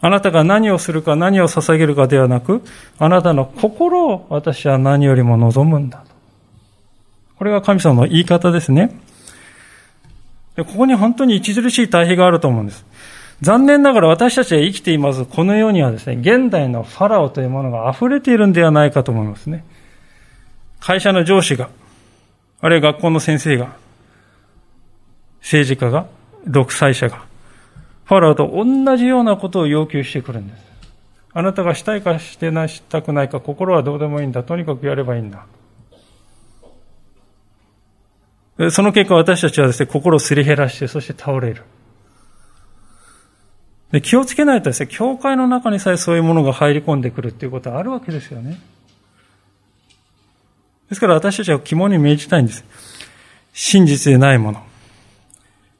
[0.00, 2.62] あなたが何をするか何を捧げるかではなく、
[3.00, 6.12] あなたの心を私は何よりも望むんだと。
[7.36, 8.96] これが神様の言い方ですね。
[10.56, 12.86] ここに本当に著しい対比があると思うんです。
[13.42, 19.64] 残念ながら私たちが生きています、この世にはですね、現代のファラオというものが溢れているんではないかと思いますね。
[20.80, 21.68] 会社の上司が、
[22.60, 23.76] あるいは学校の先生が、
[25.40, 26.06] 政治家が、
[26.46, 27.24] 独裁者が、
[28.04, 30.66] ファラオと同じようなことを要求してくるんです。
[31.34, 34.42] あなたがしたいかしてな、したくないか、心はどうでもいいんだ。
[34.42, 35.44] とにかくやればいいんだ。
[38.70, 41.64] その結果私たちはですね、心をすり減らして、そして倒れる。
[43.96, 48.60] で気をつけないとですね、教会の中にさえそういうものが入り込んでくるっていうことはあるわけですよね。
[50.90, 52.62] ですから私たちは肝に銘じたいんです。
[53.54, 54.62] 真実でないもの。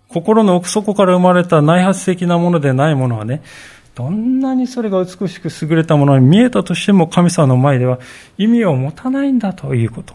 [0.08, 3.42] 心の奥底から生まれた内発的なものでないものはね、
[3.94, 7.98] どんなにそれが美しく優れたものに見えたとしても神様の前では
[8.38, 10.14] 意味を持たないんだということ。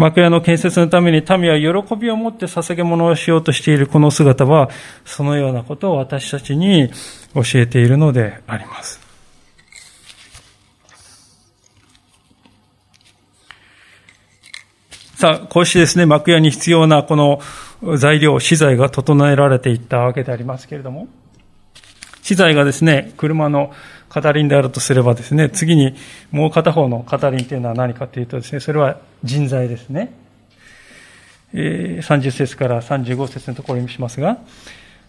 [0.00, 4.70] 幕屋の建設のために民は喜びを持って捧げ物をしようとしているこの姿は、
[5.04, 6.90] そのようなことを私たちに
[7.34, 8.98] 教えているのであります。
[15.16, 17.42] さあ、こうしてですね、幕屋に必要なこの
[17.98, 21.08] 材料、資材が整えられていったわけでありますけれども、
[22.22, 23.74] 資材がですね、車の
[24.10, 25.94] 片輪であるとすればですね、次に
[26.32, 30.12] もう片方の片輪というのは何かというとですね、それは人材ですね。
[31.54, 34.38] えー、30節から35節のところにしますが、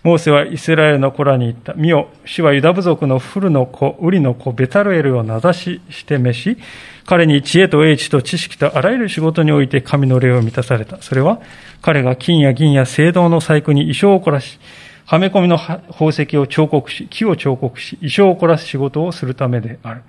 [0.03, 1.73] モーセはイスラエルの子らに言った。
[1.73, 6.57] 見よ、主はユダ部族のフルの子、ウリの子、ベタルエルを名指しして召し、
[7.05, 11.01] 彼に知恵と英知と知識とあらゆる仕事において神の霊を満たされた。
[11.01, 11.39] それは、
[11.81, 14.59] 彼が金や銀や青銅の細工に衣装を凝らし、
[15.05, 20.01] はめ込みの宝石を彫刻し、木を彫刻し、衣装を凝らす仕事をするためである。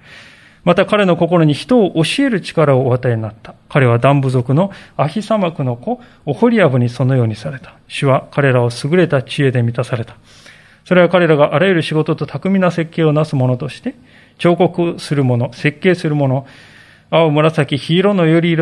[0.65, 3.55] また彼の心に人を教える力をお与えになった。
[3.69, 7.75] 彼はダン部族のアヒサマクの子、オホリアブにそのようにされた。
[7.89, 10.17] 主は彼らを優れた知恵で満たされた。
[10.85, 13.95] それは彼らがあらゆる仕事と巧みな設計をなす者として、
[14.39, 16.47] 彫刻するもの、設計するもの、
[17.15, 18.57] 青、紫、黄色のより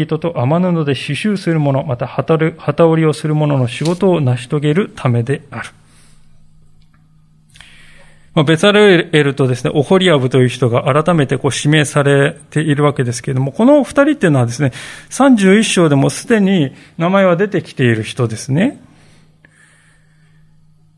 [0.00, 5.70] 糸と雨布で刺繍するもの、また旗織りをする者の仕事を成し遂げるためである。
[8.32, 14.70] まあ、ベサレエルとですね、オホリアブという人が改めてこう指名されているわけですけれども、この二人っていうのはですね、
[15.10, 18.80] 31章でもすでに名前は出てきている人ですね。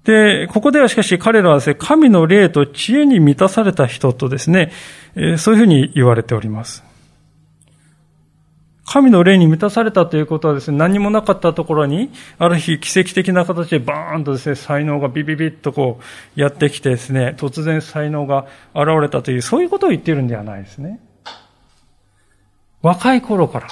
[0.05, 4.73] で、ここではしかし彼らはですね、神の霊と知恵に満たされた人とですね、
[5.39, 6.88] そういうふうに言われております。
[8.91, 16.01] 神の霊に満たされたということはですね、何もなかったところに、ある日奇跡的な形でバーンとですね、才能がビビビッとこ
[16.34, 21.01] うやってきてですね、突然才能が現れたという、そういうことを言っているんではないですね。
[22.80, 23.68] 若い頃から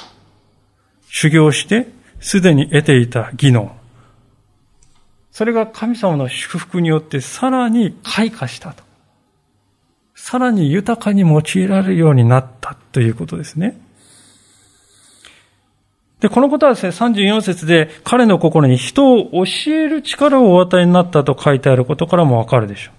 [1.09, 1.89] 修行して、
[2.21, 3.75] すでに得ていた技能。
[5.33, 8.85] それが神様の祝福によってさらに開花したと。
[10.15, 13.81] さらに豊かに用いられるようになったということですね。
[16.21, 22.93] で、このことはですね、34節で彼の心に人を教える力をお与えになったと書いてあることからもわかるでしょ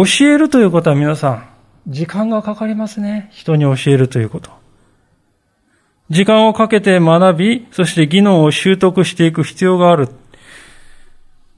[0.00, 0.06] う。
[0.06, 1.48] 教えるということは皆さん、
[1.86, 3.28] 時間がかかりますね。
[3.32, 4.50] 人に教えるということ。
[6.08, 10.08] 時間をかけて学び、そして技能を習得していく必要がある。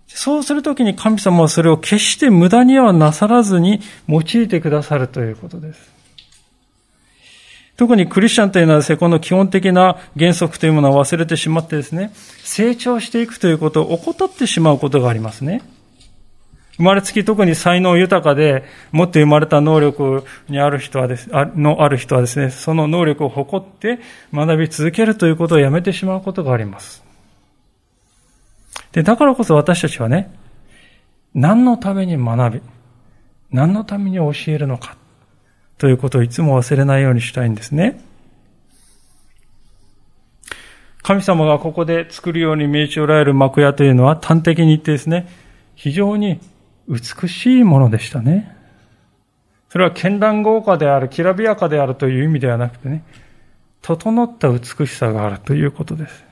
[0.09, 5.94] そうするときに神様はそれを決して無駄にはなさらずに用いてくださるということです。
[7.77, 15.63] 特にクリスチャンというのはですね、この基本的な原則というものを忘れてしまってですね、成長していくということを怠ってしまうことがありますね。
[16.77, 24.01] 生まれつき特に才能豊かで、持って生まれた能力にある人はです、のある人はですね、その能力を誇って
[24.33, 27.05] 学び続けるということをやめてしまうことがあります。
[28.93, 30.33] で、だからこそ私たちはね、
[31.35, 32.63] 何のために学び、
[33.51, 34.97] 何のために教えるのか。
[35.79, 38.01] ということをいつも忘れないようにしたいんですね。
[41.03, 45.29] 神様がここで作るように命じおられる幕屋というのは端的に言ってですね、
[45.75, 46.41] 非常に
[46.89, 48.57] 美しいものでしたね。
[49.69, 53.05] それは絢爛豪華である、きらびやかであるという意味ではなくてね、
[53.83, 56.25] 整った美しさがあるということです。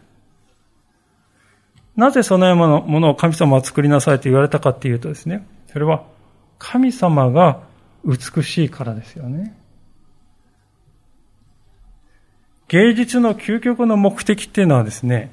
[1.97, 6.05] なぜそのようなものを神様は作りなさいと言われたかっていうとですね、それは
[6.59, 7.61] 神様が
[8.05, 9.57] 美しいからですよね。
[12.69, 15.31] 芸術の究極の目的っていうのはですね、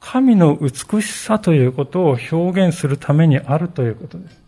[0.00, 4.42] 神の美しさということを表現するためにあるということです。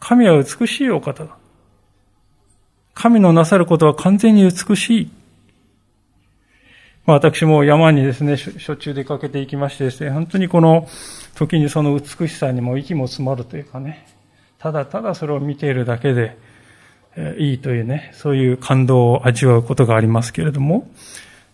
[0.00, 1.36] 神は美しいお方だ。
[2.94, 5.10] 神のなさることは完全に美しい。
[7.06, 10.86] まあ、私も山にですね、しょっちゅう出かけていきましてですね、本当にこの
[11.34, 14.06] 時にその美しさにも息も詰まるというかね、
[14.60, 16.36] ただただそれを見ているだけで、
[17.16, 20.86] えいいというね、そういう感動を味わうことがありますけれども、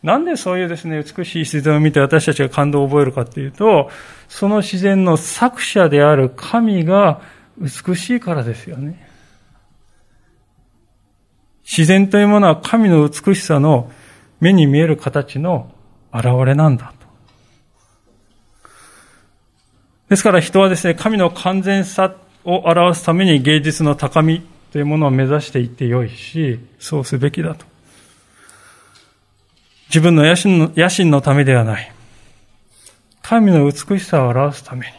[0.02, 3.90] なんでそういうですね、美しい自然を見て私たちが感動を覚えるかっていうと、
[4.28, 7.20] その自然の作者である神が
[7.58, 9.08] 美しいからですよね。
[11.64, 13.90] 自然というものは神の美しさの
[14.40, 15.72] 目に見える形の
[16.12, 17.06] 現れなんだと。
[20.08, 22.14] ですから人はですね、神の完全さ
[22.46, 27.66] を表すために芸術の高みというものを目指していってよいし、そうすべきだと。
[29.88, 31.92] 自分の野心の野心のためではない。
[33.22, 34.92] 神の美しさを表すために。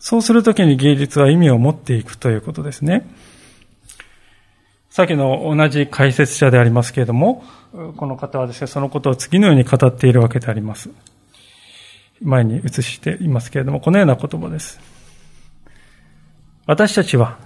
[0.00, 3.06] そうするときに芸術は意味を持っていくということですね。
[4.88, 7.44] さっきの同じ解説者でありますけれども、
[7.96, 10.90] この方はですね、そのことを次のように語っているわけであります。
[12.20, 14.80] 前に移していますけれども、このような言葉です。
[16.66, 17.38] 私たちは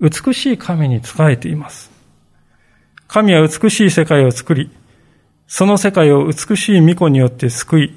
[0.00, 1.90] 美しい神に仕えています。
[3.08, 4.70] 神は美しい世界を作り、
[5.46, 7.94] その世界を美しい御子によって救い、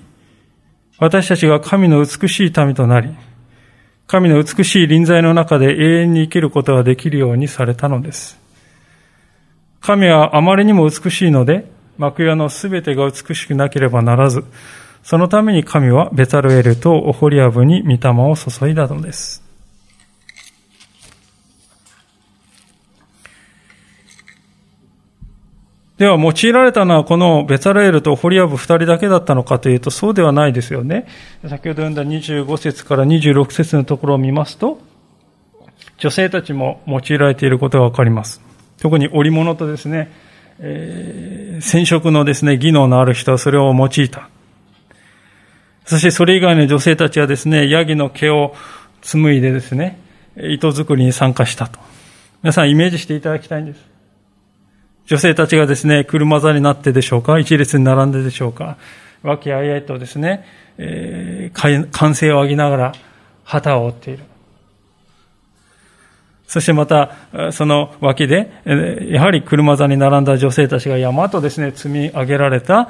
[0.99, 3.13] 私たちが神の美しい民となり、
[4.07, 8.39] 神の美しい臨在の中で永遠に生きることができるようにされたのです。
[9.79, 11.65] 神はあまりにも美しいので、
[11.97, 14.43] 幕屋のすべてが美しくなければならず、
[15.03, 19.50] そのために神はベタルエルとオホリアブに御霊を注いだのです。
[26.01, 31.05] では、用いられたのはこのベタレールとホリアブ二人だけだったのかというと、そうではないですよね。
[31.47, 34.79] 先ほど読んだ25節から26節のところを見ますと、
[35.99, 38.41] 女性たちも用いられていることがわかります。
[38.79, 40.11] 特に織物とですね、
[40.57, 44.27] えー、染色のですね、技能のある人はそれを用いた。
[45.85, 48.55] そしてそれ以外の女性たちはですね、ヤギの毛を
[49.03, 49.99] 紡いでですね、
[50.35, 51.77] 糸作りに参加したと。
[52.41, 53.90] 皆さんイメージしていただきたいんです。
[55.11, 58.77] 女性たちがですね、車座になってでしょうか一列に並んででしょうか
[59.23, 60.45] 和気あいあいとですね、
[60.77, 62.93] えー、歓声を上げながら
[63.43, 64.23] 旗を折っている。
[66.47, 68.53] そしてまた、その脇で、
[69.09, 72.89] やはり車座に並んだ女性たちが山とですね、積み上げられた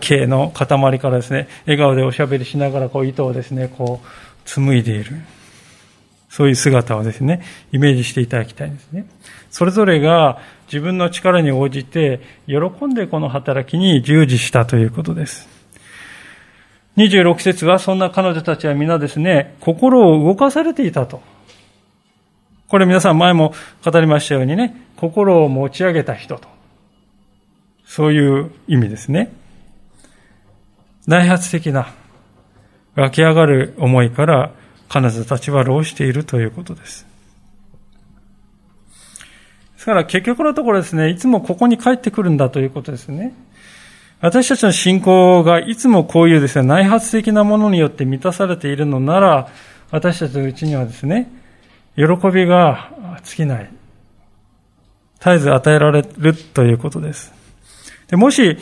[0.00, 4.06] 毛の塊からですね、笑顔でおしゃべりしながらこう糸をですね、こう
[4.46, 5.16] 紡いでいる。
[6.30, 7.42] そういう姿をですね、
[7.72, 9.06] イメージしていただきたいんですね。
[9.50, 10.38] それぞれが
[10.68, 15.48] 自分の力に応じて、喜んでこの働きに従事したということです。
[16.98, 21.22] 26節はそんな彼女たちは皆ですね、心を動かされていたと。
[22.68, 26.48] これ皆さん前も語りましたようにね、心を持ち上げた人と。
[27.86, 29.32] そういう意味ですね。
[31.06, 31.94] 内発的な
[32.94, 34.52] 湧き上がる思いから
[34.90, 37.07] 彼女たちは労しているということです。
[39.88, 43.32] ですから結局のところですね、いつもここに帰ってくるんだということですね。
[44.20, 49.48] 私たちの信仰がいつもこういうですね、内発的なものによって満たされているのなら、
[49.90, 51.30] 私たちのうちにはですね、
[51.96, 52.90] 喜びが
[53.24, 53.70] 尽きない。
[55.20, 57.32] 絶えず与えられるということです。
[58.08, 58.58] でもし、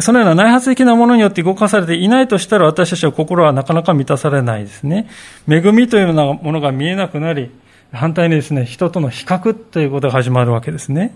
[0.00, 5.08] そのような内発的なものによって動かされていないとしたら私たちは心はなかなか満たされないですね。
[5.48, 7.50] 恵みというようなものが見えなくなり、
[7.92, 11.14] 反対にですね、人との比較ということが始まるわけですね。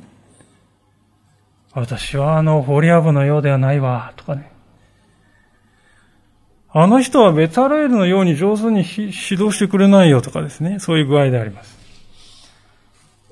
[1.75, 4.53] 私はあの、ホリアブのようではないわ、とかね。
[6.75, 11.79] あの人はベタラエルのように上手に指導してくれないよとかですね、そういう具合であります。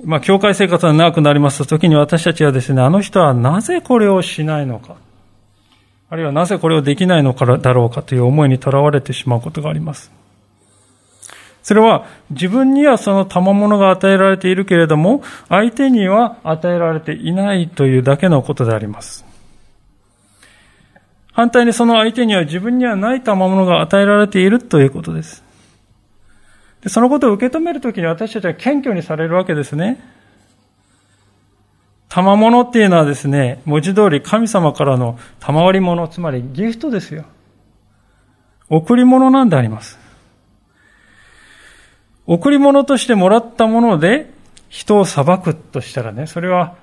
[0.04, 4.96] まあ、教会生活が長くなりますと、時に私たちはですね、あの人はなぜこれをしないのか、
[6.10, 10.10] あるいはなぜこれをできないのかだろうかという思いにとらわれてしまうことがあります。
[11.62, 19.24] それは自分にはその賜物が与えられているけれども、相手には与えられていないというだけのことであります。
[21.32, 25.44] 反対にその相手には自分にはない賜物が与えられているということです。
[26.82, 30.00] でそのことを受け止めるときに私たちは謙虚にされるわけですね。
[32.08, 37.24] 賜物っていうのはですね、文字通り神様からの賜り物、つまりギフトですよ。
[38.68, 39.98] 贈り物なんであります。
[42.30, 44.30] 贈り物としてもらったもので
[44.68, 46.76] 人を裁くとしたらね、それは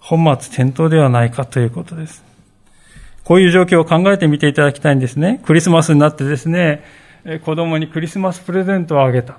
[0.00, 2.24] 本末転倒ではないかということです。
[3.22, 5.42] こういう状況を考えてみていただきたいんですね。
[5.44, 6.84] クリスマスになってですね、
[7.44, 9.36] 子供にクリスマスプレゼントをあげた。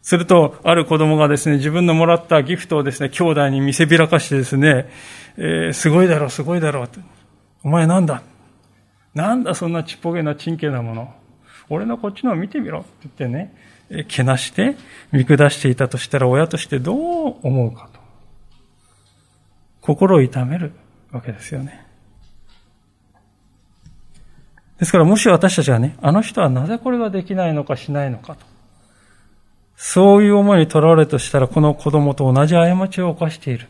[0.00, 4.88] すると、ある子供がですね、自分のもらったギフトをですね、兄弟に見せびらかしてですね、
[5.36, 6.88] えー、すごいだろう、すごいだろう。
[7.62, 8.22] お前なんだ?
[9.14, 11.19] なんだそんなちっぽけなちんけなもの。
[11.70, 13.54] 俺のこっちのを見てみろって言ってね、
[14.08, 14.76] けなして
[15.12, 16.94] 見下していたとしたら親としてど
[17.30, 18.00] う思うかと。
[19.80, 20.72] 心を痛める
[21.10, 21.86] わけですよね。
[24.78, 28.46] ですからもし私たちがね、あの人はなぜこれができないのかしないのかと。
[29.76, 33.68] そういう思いにとらわれとしたら、この子供と同じ過ちを犯している。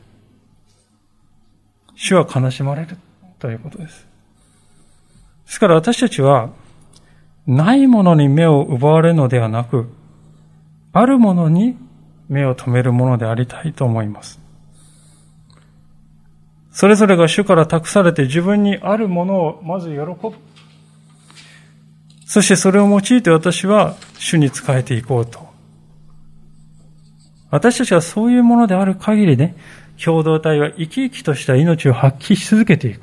[1.97, 2.97] 主は悲しまれる
[3.39, 4.07] ということです。
[5.47, 6.51] ですから私たちは、
[7.51, 9.89] ないものに目を奪われるのではなく、
[10.93, 11.77] あるものに
[12.29, 14.41] 目を留めるものでありたいと思います。
[16.71, 20.33] それぞれが主から託されて自分にあるものをまず喜ぶ。
[22.25, 25.49] そしてそれを用いて私は主に仕えていこうと。
[27.51, 29.57] 私たちはそういうものである限りね、
[30.03, 33.01] 共同体は生き生きとした命を発揮し続けていく。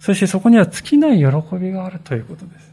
[0.00, 2.71] そしてそこには尽きない喜びがあるということです。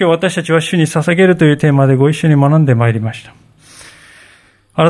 [0.00, 3.34] 今日私たちは主に捧げるというテーマでご一緒に学んでまいりました。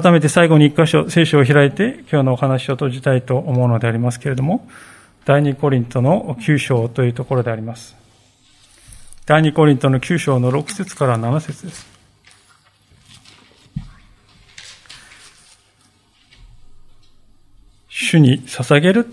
[0.00, 4.68] 改めて最後に一箇所、聖書を開いて今日のお話を閉じたいと思うのでありますけれども、
[5.24, 7.96] 第二コリントの9章というところであります。
[9.24, 11.86] 第二コリントの9章の6節から7節です。
[17.88, 19.06] 主に捧げる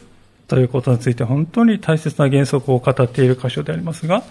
[0.50, 4.24] ということについて本当に大切な原則を語っている箇所でありますが、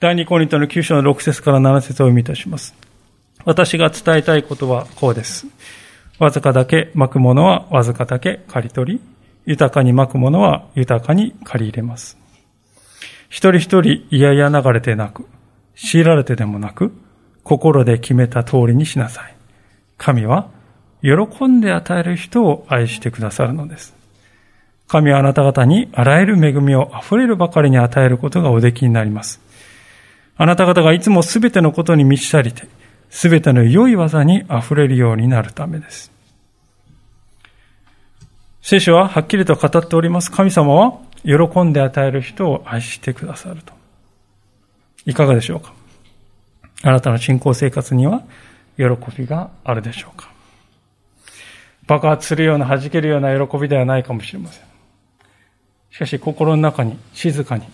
[0.00, 2.72] 第二コリントの9章の6節から7節を読みいたします。
[3.44, 5.46] 私が伝えたいことはこうです。
[6.20, 9.00] わずかだけ巻くものはわずかだけ刈り取り、
[9.44, 12.16] 豊かに巻くものは豊かに刈り入れます。
[13.28, 15.26] 一人一人嫌々流れてなく、
[15.74, 16.92] 強いられてでもなく、
[17.42, 19.34] 心で決めた通りにしなさい。
[19.96, 20.48] 神は
[21.02, 23.96] 喜んで与える人を愛してくださるのです。
[24.86, 29.47] 神はあなた方にあらゆる恵みを溢れるばかりに与えることがおできになります。
[30.38, 32.68] あなた方がいつもすべてのことに満ち足りて、
[33.10, 36.12] すべての良い技に溢れるようになるためです。
[38.62, 40.30] 聖書ははっきりと語っております。
[40.30, 43.72] 神様は喜んで与える人を愛してくださると。
[45.06, 45.72] いかがでしょうか？
[46.82, 48.22] あなたの信仰生活には
[48.76, 48.84] 喜
[49.16, 50.30] びがあるでしょうか？
[51.88, 54.64] 爆発するような弾けるような喜びではないかもしれません。
[55.90, 57.64] しかし心の中に静かに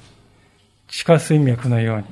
[0.89, 2.05] 地下水脈のように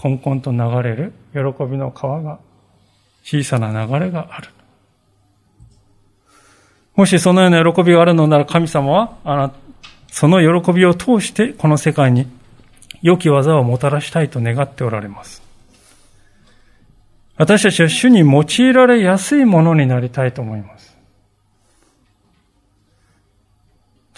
[0.00, 2.38] こんこんと流れる喜びの川が
[3.24, 4.50] 小さな流れがある。
[6.94, 9.52] もしそのような喜びがあるのなら神様はあな
[10.06, 12.28] その喜びを通してこの世界に
[13.02, 15.42] 良き技をもたらしたいと願っておられます。
[17.36, 20.87] 私たちは主に用いられやすいものになりたいと思います。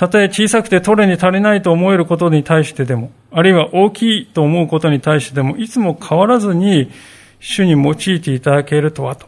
[0.00, 6.90] たとえ小さくて取れに足りないと思えることに対してでも、あるいは大きいと思うことに対してでも、いつも変わらずに
[7.38, 9.26] 主に用いていただけるとはと、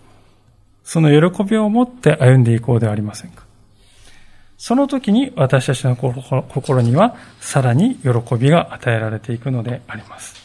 [0.83, 3.45] その喜びを持って歩んでいこうではありませんか。
[4.57, 10.37] その時に私たちの心にはさらに喜びが与えられていくのであります。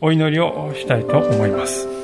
[0.00, 1.97] お祈りをしたいと思います。